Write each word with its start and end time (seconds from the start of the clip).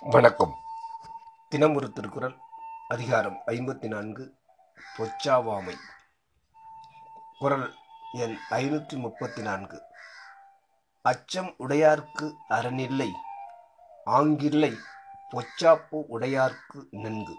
வணக்கம். 0.00 0.54
தினம் 1.48 1.92
திருக்குறள் 1.92 2.36
அதிகாரம் 2.88 3.42
ஐம்பத்தி 3.46 3.86
நான்கு 3.86 4.38
பொச்சாவாமை 4.98 5.74
குரல் 7.38 7.74
எண் 8.12 8.36
ஐநூற்றி 8.50 8.96
முப்பத்தி 8.96 9.42
நான்கு 9.42 9.82
அச்சம் 11.02 11.54
உடையார்க்கு 11.58 12.32
அறனில்லை 12.50 13.12
ஆங்கில்லை 14.06 14.76
பொச்சாப்பு 15.32 16.04
உடையார்க்கு 16.10 16.86
நன்கு. 16.90 17.36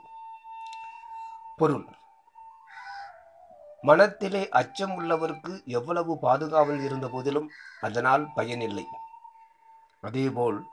பொருள் 1.58 1.88
மனத்திலே 3.84 4.50
அச்சம் 4.50 4.94
உள்ளவருக்கு 5.00 5.64
எவ்வளவு 5.66 6.20
பாதுகாவல் 6.22 6.84
இருந்த 6.84 7.08
போதிலும் 7.08 7.50
அதனால் 7.82 8.34
பயனில்லை. 8.36 8.86
அதேபோல் 10.02 10.66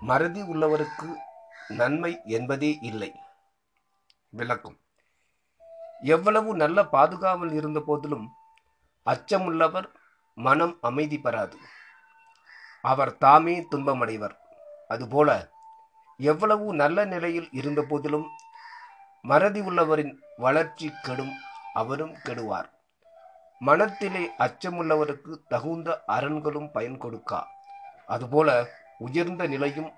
மறதி 0.00 0.42
உள்ளவருக்கு 0.42 1.08
நன்மை 1.68 2.20
என்பதே 2.24 2.78
இல்லை. 2.82 3.10
விளக்கம். 4.28 4.76
எவ்வளவு 6.00 6.56
நல்ல 6.56 6.82
பாதுகாவல் 6.82 7.52
இருந்த 7.52 7.80
போதிலும் 7.80 8.32
அச்சமுள்ளவர் 9.06 9.88
மனம் 10.34 10.78
அமைதி 10.80 11.18
பெறாது. 11.18 11.56
அவர் 12.82 13.18
தாமே 13.18 13.66
துன்பமடைவர். 13.68 14.38
அதுபோல 14.88 15.48
எவ்வளவு 16.18 16.74
நல்ல 16.74 17.04
நிலையில் 17.04 17.48
இருந்த 17.52 17.84
போதிலும் 17.88 18.26
மறதி 19.22 19.60
உள்ளவரின் 19.60 20.18
வளர்ச்சி 20.36 20.92
கெடும் 21.02 21.32
அவரும் 21.76 22.16
கெடுவார். 22.24 22.68
மனத்திலே 23.58 24.30
அச்சமுள்ளவருக்கு 24.38 25.34
தகுந்த 25.48 26.02
அரண்களும் 26.06 26.70
பயன் 26.72 27.00
கொடுக்கா. 27.00 27.40
அதுபோல 28.06 28.66
உயர்ந்த 28.98 29.46
நிலையும் 29.46 29.90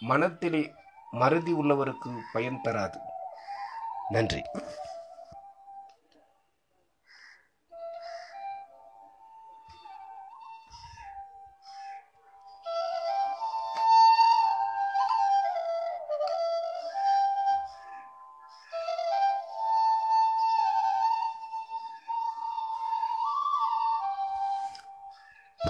மனத்திலே 0.00 0.62
மறதி 1.10 1.52
உள்ளவருக்கு 1.52 2.12
பயன் 2.32 2.60
தராது. 2.62 2.98
நன்றி. 4.08 4.42